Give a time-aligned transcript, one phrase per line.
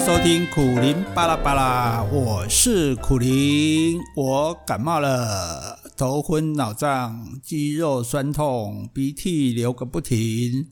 [0.00, 10.68] 收听苦苓巴拉巴拉，我是苦苓，我感冒了，头昏脑胀，肌肉酸痛，鼻涕流个不停。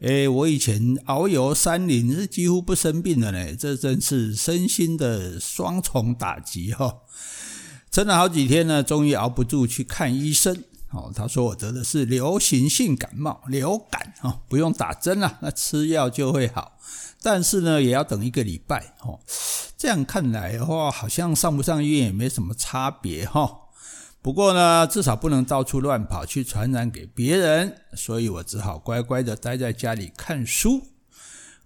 [0.00, 6.96] 诶，我以前遨游山林是几乎不生病的呢，这真是身心的双重打击哈、
[7.90, 10.64] 撑了好几天呢，终于熬不住去看医生。
[10.90, 16.72] 哦，他说我得的是流行性感冒，流感哦，不用打针了，那吃药就会好。
[17.26, 19.18] 但是呢，也要等一个礼拜哦。
[19.76, 23.62] 这样看来的话，好像上不上医院也没什么差别哈。
[24.22, 30.82] 不过呢，至少不能到处乱跑去传染给别人，所以我只好乖乖的待在家里看书。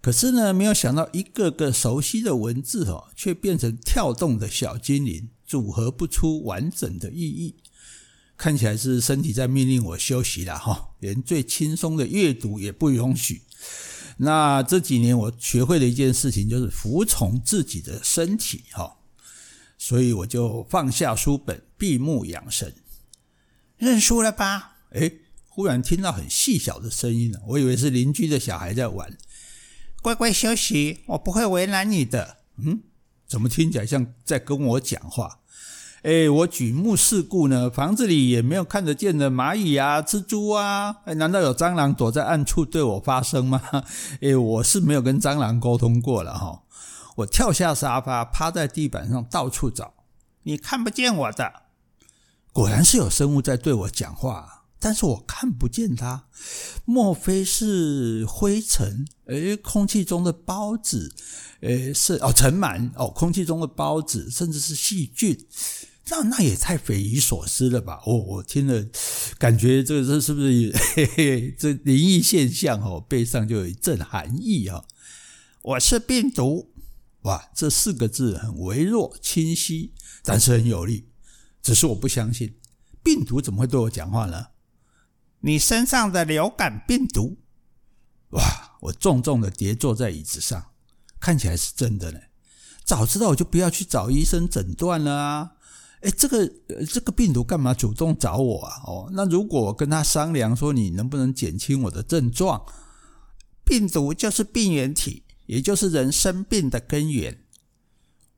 [0.00, 7.56] 可是呢，没有想到一个个熟悉的文字哦，却变成跳动的小精灵，组合不出完整的意义。
[8.38, 13.42] 看起来是身体在命令我休息了哈，连最轻松的阅读也不允许。
[14.22, 18.98] 那这几年我学会的一件事情就是服从自己的身体哈，
[19.78, 22.74] 所以我就放下书本，闭目养神。
[23.78, 24.76] 认输了吧？
[24.90, 25.10] 哎，
[25.48, 29.16] 忽然听到很细小的声音了，我以为是邻居的小孩在玩。
[30.02, 32.38] 乖乖休息，我不会为难你的。
[32.58, 32.82] 嗯，
[33.26, 35.39] 怎么听起来像在跟我讲话？
[36.02, 43.60] 诶，我举目四顾呢，房子里也没有看得见的蚂蚁啊、蜘蛛啊，诶，难道有蟑螂躲在暗处对我发声吗？
[44.20, 46.62] 诶， 我是没有跟蟑螂沟通过了哈。
[47.16, 49.92] 我跳下沙发，趴在地板上到处找，
[50.44, 51.52] 你看不见我的。
[52.52, 56.24] 果然是有生物在对我讲话，但是我看不见它。
[56.86, 59.04] 莫非是灰尘？
[59.26, 61.14] 诶，空气中的孢子？
[61.60, 65.38] 诶，是哦，尘螨哦，空气中的孢子，甚至是细菌。
[66.10, 68.00] 那那也太匪夷所思了吧！
[68.04, 68.84] 哦，我听了，
[69.38, 70.70] 感觉这个这是不是
[71.56, 73.00] 这灵异现象哦？
[73.00, 74.84] 背上就有一阵寒意啊！
[75.62, 76.72] 我是病毒，
[77.22, 81.08] 哇，这四个字很微弱、清晰，但是很有力。
[81.62, 82.56] 只是我不相信，
[83.02, 84.46] 病毒怎么会对我讲话呢？
[85.40, 87.38] 你身上的流感病毒，
[88.30, 88.78] 哇！
[88.80, 90.72] 我重重的跌坐在椅子上，
[91.20, 92.18] 看起来是真的呢。
[92.84, 95.52] 早知道我就不要去找医生诊断了啊！
[96.00, 96.50] 诶，这个
[96.88, 98.82] 这个病毒干嘛主动找我啊？
[98.86, 102.62] 哦，那如果我跟他商量说，你能不能减轻我的症状？
[103.64, 107.38] 病毒就是病原体，也就是人生病的根源。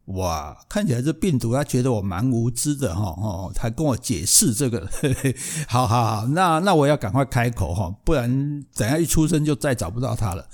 [0.07, 5.37] 哇，看起来这病毒他觉得我蛮无知的哈哦，他跟我解释这个，嘿嘿，
[5.69, 10.49] 好好好，那那我要赶快开口哈，不然等下一出生就再找不到他了。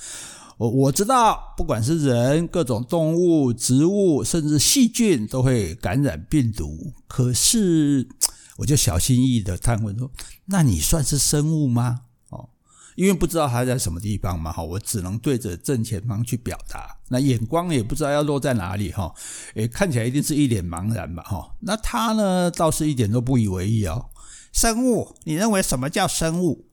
[0.58, 6.92] 我我知道，不管是人、各种动物、植物，甚至细菌，都会感染病毒。
[7.06, 8.08] 可是，
[8.56, 10.10] 我就小心翼翼的探问说
[10.46, 12.48] ：“那你算是生物吗？”哦，
[12.96, 16.96] 因为不知道它在什么地方嘛，哈，我只能对着正前方去表达。
[17.08, 19.14] 那眼光也不知道要落在哪里，哈，
[19.54, 21.54] 诶，看起来一定是一脸茫然吧，哈。
[21.60, 24.06] 那他呢，倒是一点都不以为意哦。
[24.52, 26.64] 生物，你认为什么叫生物？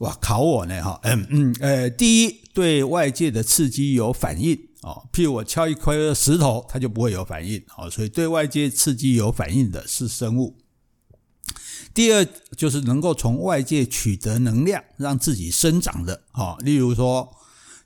[0.00, 10.58] 哇，考我呢哈，嗯嗯，呃，第一，对外界的刺激有反应哦，譬如我敲一块石头，它就不会有反应哦，所以对外界刺激有反应的是生物。
[11.94, 17.34] 第二，就是能够从外界取得能量，让自己生长的哦，例如说，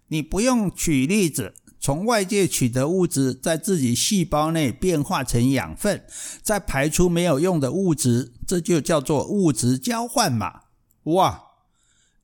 [0.09, 6.04] 你不用举例子，从外界取得物质，在自己细胞内变化成养分，
[6.43, 10.62] 再排出没有用的物质，这就叫做物质交换嘛，
[11.04, 11.50] 哇。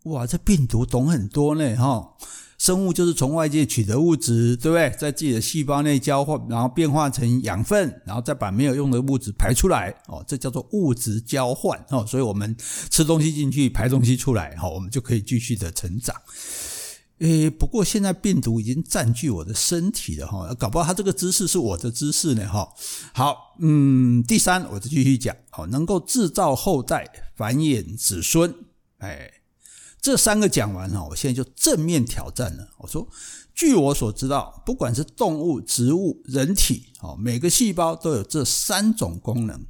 [0.06, 2.15] 哇，这病毒懂很多呢，哈！
[2.59, 4.89] 生物就是从外界取得物质，对不对？
[4.97, 12.56] 在自己的细胞内交换，然后变化成养分，然后再把没有用的物质排出来，哦，这叫做物质交换，哦，所以我们
[12.89, 16.15] 吃东西进去，排东西出来，哈，我们就可以继续的成长。
[17.19, 22.69] 诶，不过现在病毒已经占据我的身体了，哈，搞不好它这个姿势是我的姿势呢，哈。
[23.12, 28.54] 好，嗯，第三，我就继续讲，好，能够制造后代，繁衍子孙，
[28.98, 29.31] 哎。
[30.07, 32.69] 这三个讲完了，我现在就正面挑战了。
[32.79, 33.09] 我说，
[33.53, 39.67] 据我所知道，不管是动物、植物、人体，哦，每个细胞都有这三种功能。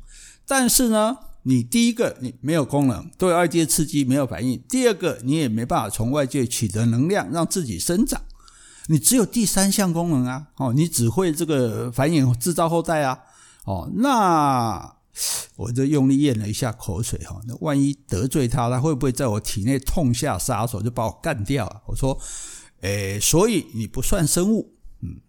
[0.47, 8.21] 但是呢，你第一个你没有功能，对外界刺激没有反应；第二个，你也没办法从外界取得能量让自己生长。
[8.88, 13.21] 你只有第三项功能啊，哦，你只会这个繁衍制造后代啊，
[13.65, 14.95] 哦，那。
[15.56, 21.82] 我就用力咽了一下口水哈，那万一得罪他，他会不会在我体内痛下杀手，就把我干掉啊？
[21.86, 22.20] 我说，
[22.82, 25.20] 诶，所以你不算生物，嗯，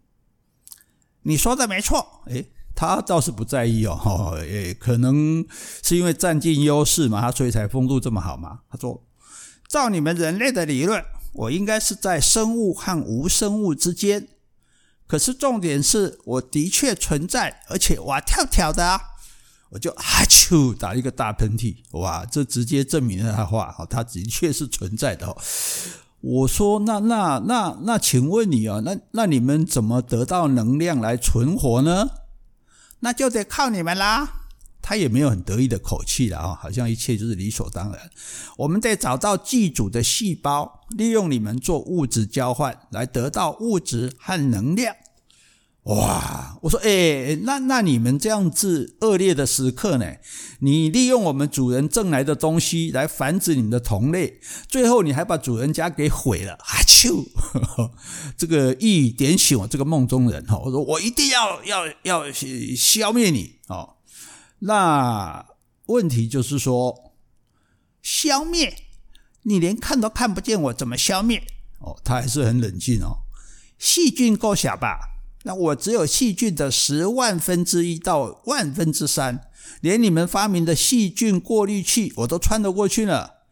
[1.22, 5.46] 你说的没错，诶，他倒是不在意哦，诶，可能
[5.82, 8.60] 是因为占尽优势嘛，他所以才风度这么好嘛。
[8.70, 9.06] 他说，
[9.70, 11.04] 照你们人类的理论，
[11.34, 14.28] 我应该是在生物和无生物之间。
[15.08, 19.00] 可是重点是我的确存在，而且哇跳跳的啊！
[19.70, 25.36] 我就哈啾打一个大喷嚏，哇，这直接证明了他话，他的确是存在的。
[26.22, 32.10] 我说那那那那，请问你啊，那那你们怎么得到能量来存活呢？
[33.02, 34.46] 那就得靠你们啦。
[34.82, 38.10] 他也没有很得意的口气了啊，好像一切就是理所当然。
[38.56, 44.96] 我们得找到祭祖的细胞，利用你们做物质交换，来得到物质和能量。
[45.88, 46.60] 哇！
[46.62, 50.16] 我说，诶，那那你们这样子恶劣的时刻呢？
[50.60, 57.26] 你利用我们主人挣来的东西来繁殖你们的同类，最后你还把主人家给毁了，啊啾！
[58.36, 62.24] 这个一点醒我这个梦中人哈，我说我一定要要要
[62.76, 63.96] 消灭你哦。
[64.60, 65.46] 那
[65.86, 67.14] 问题就是说，
[68.02, 68.76] 消灭
[69.44, 71.42] 你连看都看不见我，怎么消灭？
[71.80, 73.20] 哦，他还是很冷静哦。
[73.80, 75.17] 细菌够小吧？
[75.48, 79.48] 那我只有细菌的十万分之一到万分之三，
[79.82, 83.46] 连你们发明的细菌过滤器我都穿得过去了。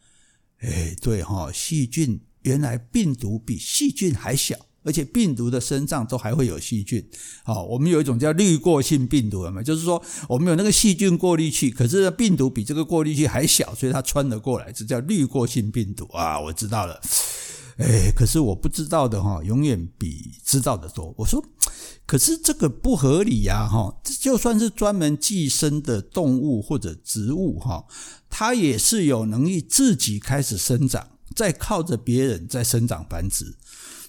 [0.60, 4.56] 哎，对哈，细菌原来病毒比细菌还小。
[4.88, 7.04] 而且病毒的身上都还会有细菌，
[7.44, 10.00] 好，我们有一种叫滤过性病毒嘛，就是说
[10.30, 16.40] 我们有那个细菌过滤器，可是病毒比这个过滤器还小，所以它穿得过来，这叫滤过性病毒啊。
[16.40, 17.02] 我知道了，
[17.80, 21.12] 哎，可是我不知道的哈，永远比知道的多。
[21.18, 21.44] 我说，
[22.06, 27.86] 可是这个不合理呀，哈，就算是专门寄生的动物或者植物哈，
[28.30, 33.58] 它也是有能力自己开始生长，再靠着别人再生长繁殖。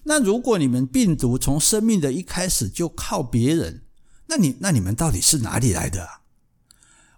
[0.04, 3.84] 那如果你们病毒从生命的一开始就靠别人，
[4.26, 6.20] 那你那你们到底是哪里来的啊？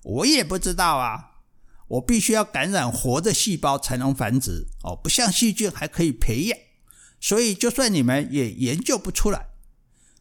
[0.03, 1.25] 我也不知道啊。
[1.89, 6.59] 我必须要感染活的细胞才能繁殖哦，不像细菌还可以培养，
[7.19, 9.48] 所以就算你们也研究不出来。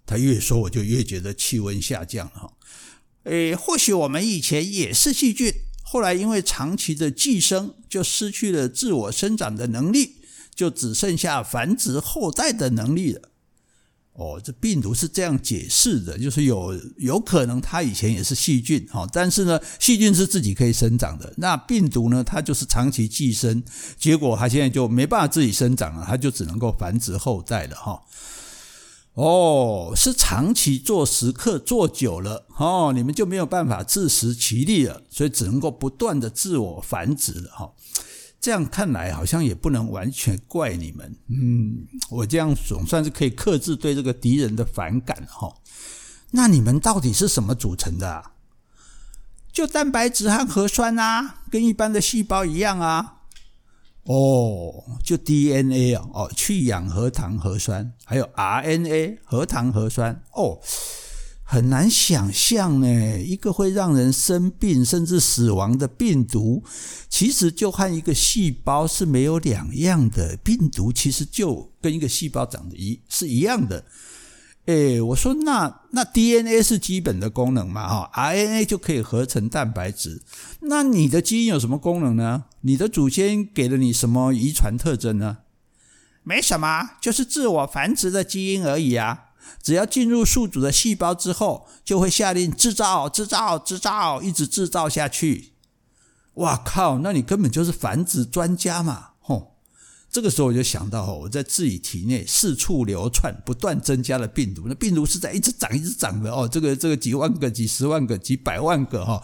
[0.07, 2.53] 他越说我就越觉得气温下降了哈。
[3.25, 10.15] 诶，或许我们以前也是细菌，后来因为长期的寄生，就失去了自我生长的能力。
[10.57, 13.29] 就只剩下繁殖后代的能力了。
[14.13, 23.63] 哦，这病毒是这样解释的，就是有有可能它以前也是细菌，哈，但是呢，细菌是自己可以生长的，那病毒呢，它就是长期寄生，
[23.99, 28.01] 结果它现在就没办法自己生长了，它就只能够繁殖后代了，哈。
[29.17, 37.71] 哦是长期做食客做久了，哦，你们就没有办法自食其力了，所以只能够不断的自我繁殖了，哈。
[38.39, 41.15] 这样看来，好像也不能完全怪你们。
[41.29, 45.51] 嗯，我这样总算是可以克制对这个敌人的反感哈。
[46.29, 48.23] 那你们到底是什么组成的？
[49.51, 53.16] 就蛋白质和核酸啊，跟一般的细胞一样啊。
[54.07, 60.21] 哦，就 DNA 啊，哦，去氧核糖核酸，还有 RNA 核糖核酸。
[60.33, 60.59] 哦。
[61.49, 66.61] 很难想象呢，一个会让人生病甚至死亡的病毒，
[67.07, 70.35] 其实就和一个细胞是没有两样的。
[70.43, 73.85] 病毒其实就跟一个细胞长得一是一样的。
[74.67, 80.21] 诶，我说那那 DNA 是基本的功能嘛，哈，RNA 就可以合成蛋白质。
[80.59, 82.43] 那你的基因有什么功能呢？
[82.61, 85.37] 你的祖先给了你什么遗传特征呢？
[86.21, 89.23] 没什么，就是自我繁殖的基因而已啊。
[89.63, 95.53] 只要进入宿主的细胞之后，就会下令制造、制造、制造，一直制造下去。
[96.33, 96.99] 哇靠！
[96.99, 99.11] 那你根本就是繁殖专家嘛！
[100.07, 106.47] 吼，这个时候我就想到，我在自己体内四处流窜、不断增加的病毒，那病毒是在一直长、一直长的哦。
[106.47, 109.21] 这个、这个几万个、几十万个、几百万个哈。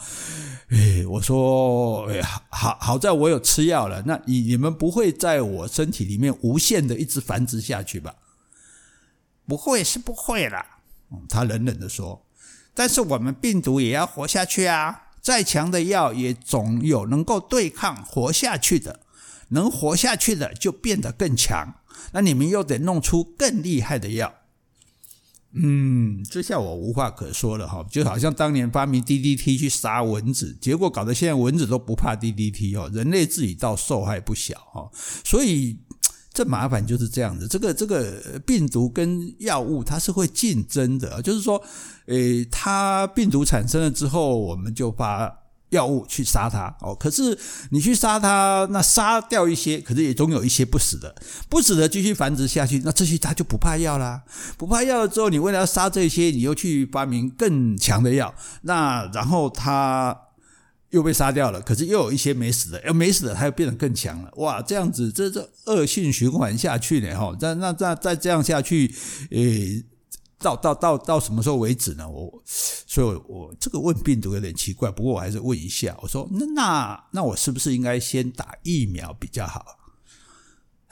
[0.70, 4.02] 哎，我说，哎，好好在我有吃药了。
[4.06, 8.16] 那你你们不会在我身体里面无限的一直繁殖下去吧？
[9.46, 10.66] 不会是不会了，
[11.30, 12.26] 他冷冷的说。
[12.74, 15.00] 但是我们病毒也要活下去啊！
[15.22, 19.00] 再强的药也总有能够对抗活下去的，
[19.54, 21.76] 能活下去的就变得更强。
[22.12, 24.34] 那你们又得弄出更厉害的药。
[25.54, 34.90] 嗯，这下我无话可说了哈，就好像当年发明 DDT 去杀蚊子，结果搞得现在蚊子都不怕 DDT 哦，人类自己倒受害不小哈，
[35.24, 35.78] 所以。
[36.36, 41.64] 这麻烦就是这样子，这个这个病毒跟药物它是会竞争的，就是说，
[42.08, 45.32] 诶，它病毒产生了之后，我们就把
[45.74, 46.96] 药物去杀它哦。
[46.96, 47.38] 可是
[47.72, 51.14] 你去杀它，那杀掉一些，可是也总有一些不死的，
[51.50, 54.24] 不死的继续繁殖下去，那这些它就不怕药啦。
[54.58, 60.18] 不怕药了之后，你为了要杀这些，你又去发明更强的药，那然后它。
[60.94, 64.30] 又被杀掉了，可是又有一些没死的，要没死的，它又变得更强了。
[64.36, 68.94] 哇，这样子，这这恶性循环下去呢，哈，那那再再这样下去，
[69.32, 69.84] 诶，
[70.44, 72.08] 到到到到什么时候为止呢？
[72.08, 75.98] 我所以我，这个问病毒有点奇怪，不过我还是问一下。
[76.02, 79.66] 我说，那那那我是不是应该先打疫苗比较好？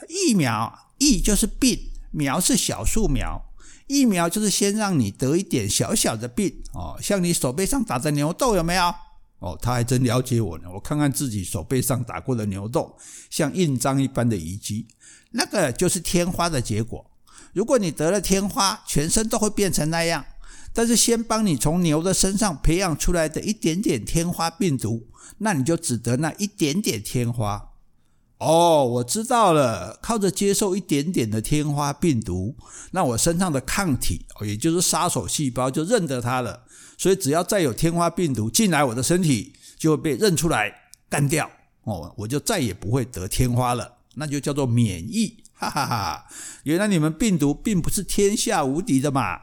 [0.08, 1.78] 疫苗，疫就是病，
[2.10, 3.40] 苗是小树苗，
[3.86, 8.94] 疫苗就是先让你得一点小小的病哦，像你手背上打的牛痘有没有？
[9.40, 10.68] 哦，他还真了解我呢。
[10.72, 12.96] 我看看自己手背上打过的牛痘，
[13.28, 14.86] 像印章一般的遗迹，
[15.30, 17.04] 那个就是天花的结果。
[17.52, 20.24] 如果你得了天花，全身都会变成那样。
[20.74, 27.70] 但是先帮你从牛的身上培养出来的一点点天花病毒，那你就只得那一点点天花。
[28.38, 32.56] 哦，我知道了，靠着接受一点点的天花病毒，
[32.92, 36.64] 那我身上的抗体，也就是杀手细胞就认得它了。
[36.96, 40.72] 所以只要再有天花病毒进来我的身体，就会被认出来
[41.08, 41.50] 干掉。
[41.84, 45.41] 哦，我就再也不会得天花了，那就叫做免疫。
[45.62, 46.26] 哈哈哈！
[46.64, 49.38] 原来你们病毒并不是天下无敌的嘛？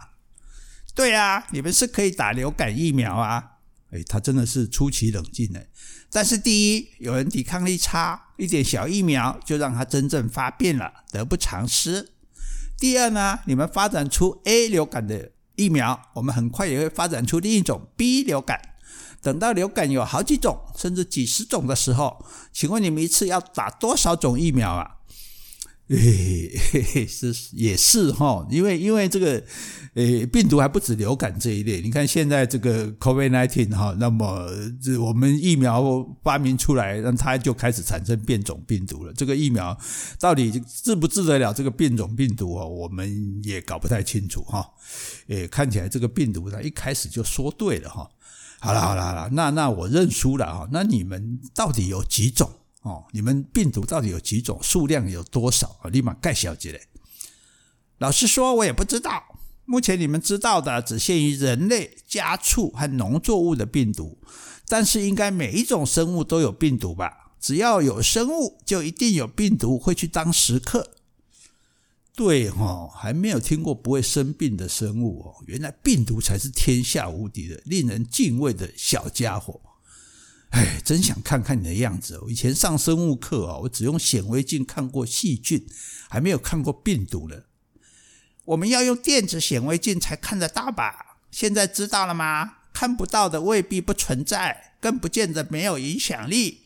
[0.93, 3.51] 对啊，你们是可以打流感疫苗啊。
[3.91, 5.59] 诶，他真的是出奇冷静呢。
[6.11, 12.11] 但是第一，有人抵抗力差，一点小疫苗就让他真正发病了，得不偿失。
[12.77, 18.59] 第二呢，你们发展出 A 流感的疫苗，我们很快也会发展出另一种 B 流感。
[19.21, 24.98] 等到流感有好几种，甚至几十种的时候，请问你们一次要打多少种疫苗啊？
[25.91, 29.43] 嘿嘿嘿，是也是哈，因为因为这个，
[29.95, 31.81] 诶，病毒还不止流感这一类。
[31.81, 34.47] 你看现在这个 COVID-19 哈，那么
[34.79, 39.11] 这我们疫苗发明出来，那它就开始产生变种病毒了。
[39.13, 39.75] 这个疫苗
[40.19, 42.63] 到底治不治得了这个变种病毒啊？
[42.63, 44.63] 我们也搞不太清楚哈。
[45.29, 48.07] 诶，看起来这个病毒它一开始就说对了哈。
[48.59, 50.69] 好了好了好了，那那我认输了哈。
[50.71, 52.47] 那你们到底有几种？
[52.81, 54.57] 哦，你们病毒到底有几种？
[54.61, 55.89] 数量有多少啊？
[55.89, 56.81] 立马盖小姐嘞！
[57.97, 59.23] 老实说，我也不知道。
[59.65, 64.17] 目前你们知道的只限于人类、家畜和农作物的病毒，
[64.67, 67.33] 但是应该每一种生物都有病毒吧？
[67.39, 70.91] 只要有生物，就一定有病毒会去当食客。
[72.15, 75.35] 对哦，还没有听过不会生病的生物哦。
[75.45, 79.61] 原来病毒才是天下无敌的、令人敬畏的小家伙。
[80.49, 82.19] 哎，真想看看你的样子。
[82.23, 85.67] 我以前上生物课啊，我只用显微镜看过细菌，
[86.09, 87.43] 还没有看过病毒呢。
[88.45, 91.19] 我们要用电子显微镜才看得到吧？
[91.29, 92.57] 现在知道了吗？
[92.73, 96.61] 看不到的未必不存在，更不见得没有影响力。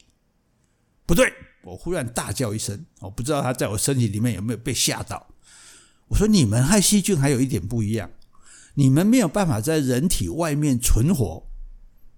[1.06, 5.28] 不对，我忽然大叫一声，我不知道他在我身体里面有没有被吓到。
[6.08, 8.12] 我说：你们和细菌还有一点不一样，
[8.75, 11.48] 你们没有办法在人体外面存活。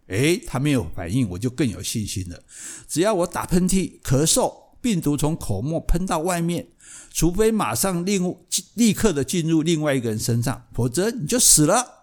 [0.07, 2.43] 诶，他没有反应，我就更有信心了。
[2.87, 6.67] 只要我打喷嚏、咳嗽，病毒从口沫喷到外面，
[7.11, 8.19] 除非马上立
[8.75, 11.93] 立刻的进入另外一个人身上，否则你就死了。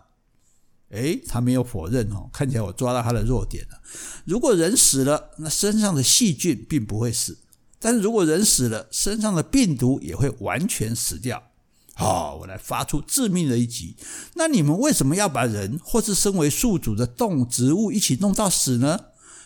[0.91, 3.81] 诶，他没有否认哦，看起来我抓到他的弱点了。
[4.25, 7.35] 如果人死了，那身上的细菌并不会死；
[7.79, 11.52] 但是如果人死了，身上的病毒也会完全死掉。
[11.95, 13.97] 好、哦，我来发出致命的一击。
[14.35, 18.99] 那你们为什么要把人或是身为宿主的动植物一起弄到死呢？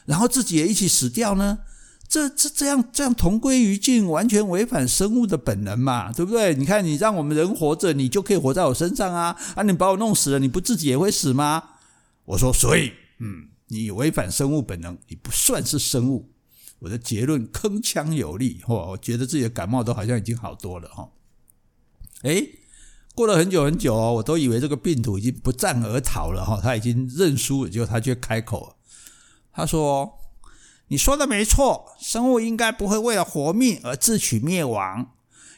[0.04, 1.58] 然后自己也一起死掉呢？
[2.08, 6.54] 这这这样这样同归于尽，完全违反生物的本能嘛，对不对？
[6.54, 9.36] 你看，你让我们人活着，你就可以活在我身上啊！
[9.56, 11.64] 啊，你把我弄死了，你不自己也会死吗？
[12.26, 16.30] 我说，所以，嗯，你违反生物本能，你不算是生物。
[16.78, 21.10] 我的结论铿锵有力，嚯、我觉得自己的感冒都好像已经好多了，哈、哦。
[22.22, 22.58] 诶，
[23.14, 28.76] 过了很久很久哦，我都以为这个病毒已经不战而逃了哈，他已经认输了，结果他却开口。
[29.52, 30.18] 他说
[30.88, 35.12] ：“你说的没错，生物应该不会为了活命而自取灭亡，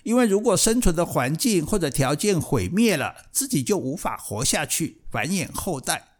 [0.04, 6.10] 因为如果生存的环境或者条件毁灭了，自己就无法活下去，繁衍后代。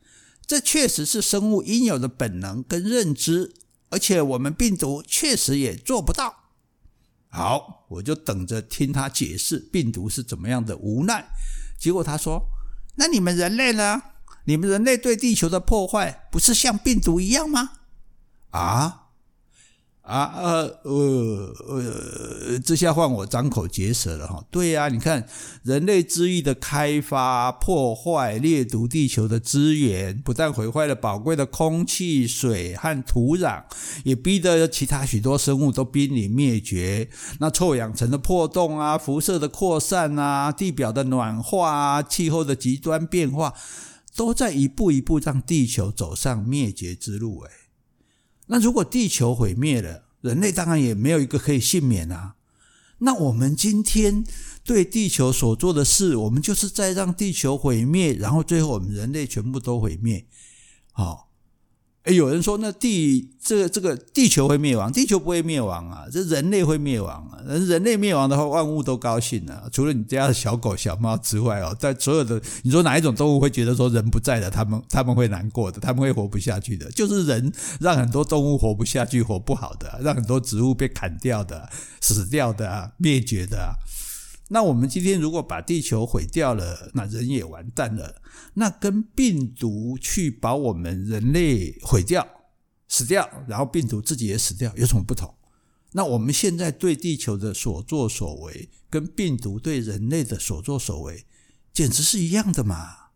[0.47, 3.54] 这确实是生物应有的本能跟认知，
[3.90, 6.37] 而且我们病毒确实也做不到。”
[7.30, 11.28] 好，我就等着听他解释病毒是怎么样的无奈。
[11.78, 12.49] 结果他说
[12.97, 14.02] ：“那你们人类呢？
[14.44, 17.73] 你们人类对地球的破坏不是像病毒一样吗？”
[18.50, 19.07] 啊？
[20.08, 24.42] 啊呃呃呃，这下换我张口结舌了哈。
[24.50, 25.26] 对呀，你看
[25.62, 33.64] 人类恣意的开发、破坏、掠夺地球的资源，不但毁坏了宝贵的空气、水和土壤，
[34.02, 37.10] 也逼得其他许多生物都濒临灭绝。
[37.38, 43.52] 那臭氧层的破洞啊，辐射的扩散啊，地表的暖化啊，气候的极端变化，
[44.16, 47.42] 都在一步一步让地球走上灭绝之路。
[47.42, 47.50] 诶
[48.49, 52.35] 那如果地球毁灭了，人类当然也没有一个可以幸免啊。
[52.99, 54.25] 那我们今天
[54.64, 60.26] 对地球所做的事，我们就是在让地球毁灭，然后最后我们人类全部都毁灭。
[60.93, 61.27] 好。
[62.08, 67.36] 诶，有人说，那地这这个地球会灭亡，地球不会灭亡啊，这人类会灭亡啊。
[67.46, 81.68] 人类灭亡的话，万物都高兴啊，除了你家的小狗小猫之外哦，在所有的你说哪一种动物会觉得说人不在了，他们他们会难过的，他们会活不下去的，就是人让很多动物活不下去，活不好的，让很多植物被砍掉的、
[82.00, 83.74] 死掉的、灭绝的。
[84.49, 88.23] 那我们今天如果把地球毁掉了，那人也完蛋了。
[88.55, 92.26] 那跟病毒去把我们人类毁掉、
[92.88, 95.35] 死掉，然后病毒自己也死掉，有什么不同？
[95.93, 101.25] 那我们现在对地球的所作所为，跟病毒对人类的所作所为，
[101.73, 103.09] 简直是一样的嘛？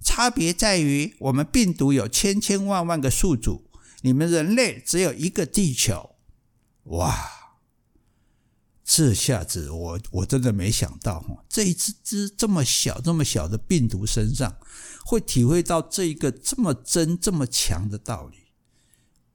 [0.00, 3.70] 差别在于，我们病毒有千千万万个宿主，
[4.00, 6.16] 你们人类只有一个地球。
[6.84, 7.41] 哇！
[8.84, 14.56] 这下子我我真的没想到，这一只只这么小这么小的病毒身上，
[15.06, 18.38] 会体会到这一个这么真这么强的道理。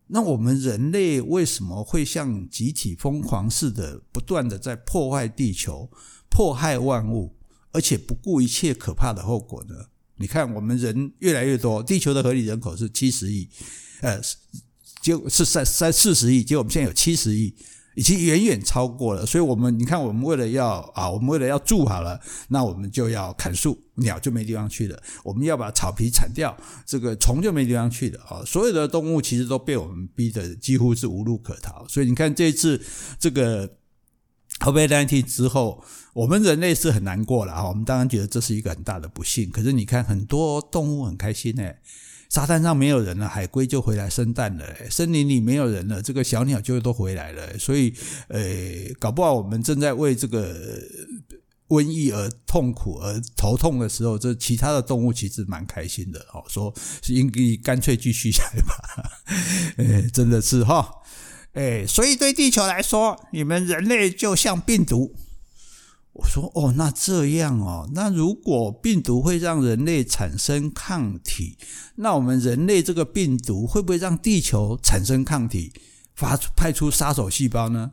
[0.07, 5.89] 那我们人类为什么会像集体疯狂似的，不断的在破坏地球、
[6.29, 7.35] 迫害万物，
[7.71, 9.75] 而且不顾一切可怕的后果呢？
[10.17, 13.49] 你看，我们人越来越多，地球的合理人口是七十亿，
[14.01, 14.21] 呃，
[15.01, 17.55] 就是三三四十亿，结果我们现在有七十亿。
[17.97, 28.43] 已经远远超过了，所以我们你看，我们为了要啊，我们为了要住好了，那我们就要砍树，鸟就没地方去了；我们要把草皮铲掉，这个虫就没地方去了啊。
[28.45, 31.87] 所有的动物其实都被我们逼得几乎是无路可逃。
[31.87, 32.79] 所以你看，这次
[33.19, 33.67] 这个
[34.59, 37.67] COVID-19 之后，我们人类是很难过了啊。
[37.67, 41.63] 我们当然觉得这是一个很大的不幸，可是你看，很多动物很开心呢。
[42.29, 47.57] 沙滩上没有人了，海龟就回来生蛋了；森林里没有人了，这个小鸟就都回来了。
[47.57, 47.93] 所以，
[48.27, 48.41] 呃，
[48.99, 50.81] 搞不好我们正在为这个
[51.69, 56.43] 瘟疫而痛苦而头痛的时候，这其他的动物其实蛮开心的哦。
[56.47, 59.11] 说是应该干脆继续下来吧，
[59.77, 60.89] 哎，真的是哈，
[61.53, 65.15] 哎，所以对地球来说，你们人类就像病毒。
[66.17, 71.57] 我说哦，那这样哦，那如果病毒会让人类产生抗体，
[71.95, 75.71] 那我们人类这个病毒会不会让地球产生抗体，
[76.15, 77.91] 发出派出杀手细胞呢？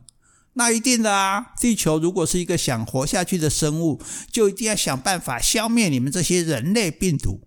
[0.53, 1.53] 那一定的啊！
[1.59, 7.41] 地球如果是一个想活下去的生物，就一定要想办法消灭你们这些人类病毒。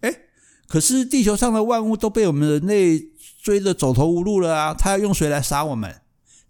[0.00, 0.22] 诶，
[0.66, 3.10] 可是地球上的万物都被我们人类
[3.42, 4.74] 追得走投无路了啊！
[4.74, 6.00] 他要用谁来杀我们？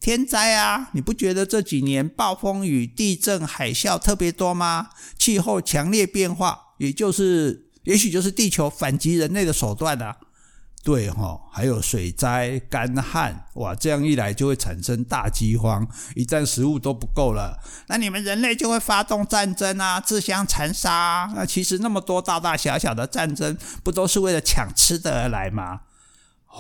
[0.01, 0.91] 天灾啊！
[0.93, 4.91] 你不觉得这几年暴风雨、地震、海啸特别多吗？
[5.19, 10.17] 气候强烈变化，也就是，也许就是地球反击人类的手段啊。
[10.85, 15.87] 对哈，还有水灾、干旱，哇，这样一来就会产生大饥荒。
[16.15, 17.59] 一旦食物都不够了，
[17.89, 21.33] 那你们人类就会发动战争啊，自相残杀啊。
[21.35, 25.81] 那其实那么多大大小小的战争，不都是为了抢吃的而来吗？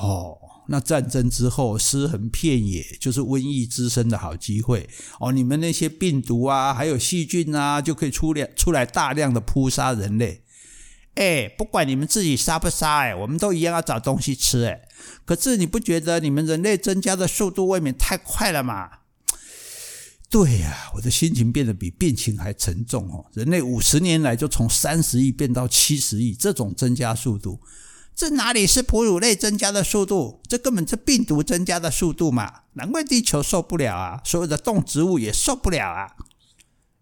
[0.01, 0.39] 哦。
[0.71, 4.87] 那战争之后，尸横遍野，就是瘟疫滋生的好机会
[5.19, 5.33] 哦。
[5.33, 10.43] 你们那些病毒啊，还有细菌啊，就可以出来出来大量的扑杀人类。
[11.15, 14.83] 哎，不管你们自己杀不杀，哎，我们都一样要找东西吃，哎。
[15.25, 18.91] 可是你不觉得你们人类增加的速度未免太快了吗？
[20.29, 23.25] 对呀，我的心情变得比病情还沉重哦。
[23.33, 27.59] 人类五十年来就从三十亿变到七十亿，这种增加速度。
[28.19, 30.41] 这哪里是哺乳类增加的速度？
[30.49, 32.53] 这根本是病毒增加的速度嘛！
[32.73, 36.17] 难怪地球受不了啊，所有的动植物也受不了啊！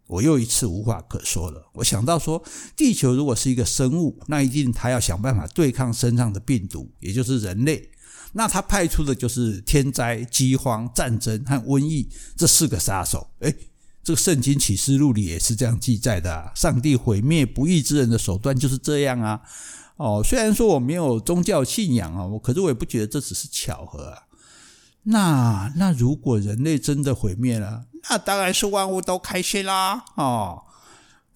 [0.08, 1.70] 我又一次无话可说了。
[1.76, 2.44] 我想到说，
[2.76, 7.88] 地球如果是一个生物，那一定它要想办法对抗身上的病毒，也就是人类。
[8.34, 13.30] 那它派出的就是天灾、饥荒、战争和瘟疫这四个杀手。
[13.38, 13.56] 诶，
[14.04, 16.52] 这个圣经启示录里也是这样记载的！
[16.54, 19.40] 上帝毁灭不义之人的手段就是这样啊！
[19.96, 24.22] 哦，虽然说我没有宗教信仰啊，我可是我也不觉得这只是巧合啊。
[25.04, 30.04] 那那如果人类真的毁灭了，那当然是万物都开心啦。
[30.16, 30.64] 哦，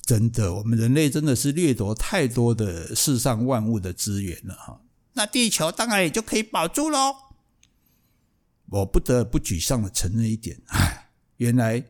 [0.02, 4.80] 真的，我们人类真的是掠夺太多的世上万物的资源了哈。
[5.14, 7.14] 那地球当然也就可以保住喽。
[8.66, 11.82] 我不得不沮丧的承认一点，唉，原来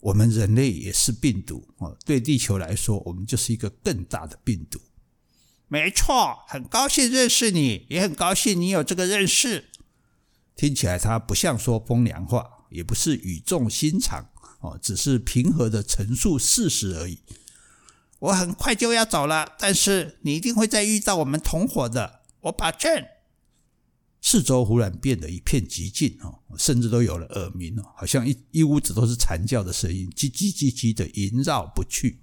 [0.00, 1.96] 我们人类也是病毒哦。
[2.04, 4.78] 对地球来说，我们就是一个更大的病毒。
[5.68, 9.66] 没错，很高兴认识你，也很高兴你有这个认识。
[10.56, 17.18] 听起来他不像说风凉话，也不是语重心长哦，只是平和的陈述事实而已。
[18.18, 23.04] 我很快就要走了，但是你一定会再遇到我们同伙的，我保证。
[24.20, 32.18] 四周忽然变得一片寂静哦，甚至都有了耳鸣哦，好像一一屋子都是惨叫的声音，叽叽叽叽的萦绕不去。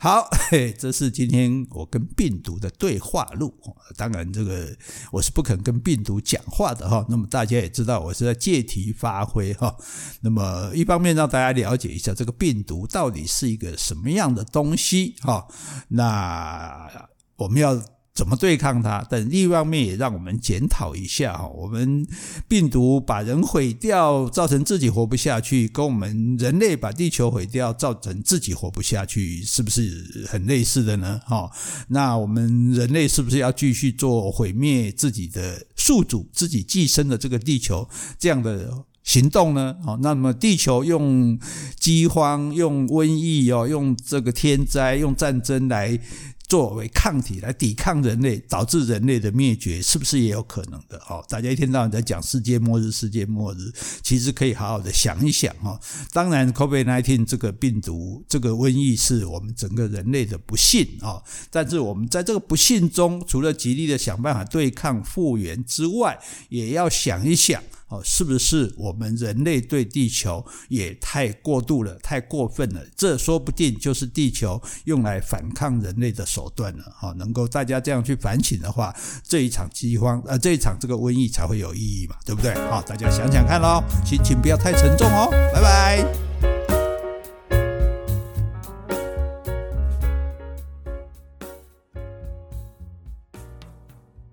[0.00, 3.52] 好， 嘿，这是今天我跟病毒的对话录。
[3.96, 4.76] 当然，这个
[5.10, 7.04] 我是不肯跟病毒讲话的哈。
[7.08, 9.76] 那么大家也知道，我是在借题发挥哈。
[10.20, 15.48] 那么一方面让大家了解一下这个病毒到底是一个什么样的东西哈。
[15.88, 17.82] 那我们要。
[18.18, 19.06] 怎么对抗它？
[19.08, 22.04] 但另一方面也让我们检讨一下哈，我们
[22.48, 31.20] 病毒把人毁掉，造成自己活不下去，跟我们人类把地球毁掉，造成自己活不下去，是不是很类似的呢？
[31.24, 31.48] 哈，
[31.86, 38.68] 那我们人类是不是要继续做毁灭自己的宿主、自己寄生的这个地球这样的
[39.04, 39.76] 行动呢？
[39.84, 41.38] 好，那么地球用
[41.78, 46.00] 饥荒、用瘟疫哦，用这个天灾、用战争来。
[46.48, 50.96] 作为抗体来抵抗人类，导致人类的灭绝，是不是也有可能的？
[51.08, 53.70] 哦，大家一天到晚在讲世界末日，世界末日，
[54.02, 55.78] 其实可以好好的想一想哦。
[56.10, 61.22] 当然，COVID-19 这个病毒，这个瘟疫是我们整个人类的不幸啊。
[61.50, 67.62] 但是我们在这个不幸中，除了极力的想办法对抗复原之外，也要想一想。
[67.90, 72.84] 哦，是不是我们人类对地球也太过度了，太过分了？
[72.94, 76.84] 这说不定就是地球用来反抗人类的手段了。
[76.96, 78.94] 哈，能够大家这样去反省的话，
[79.26, 82.54] 这一场饥荒，呃，这一场这个瘟疫才会有意义嘛，对不对？
[82.70, 86.27] 好，大家想想看喽，心情不要太沉重哦，拜拜。